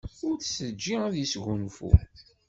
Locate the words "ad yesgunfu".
1.05-1.89